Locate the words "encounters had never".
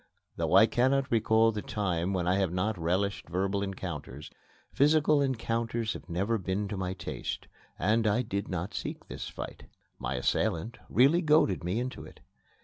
5.21-6.39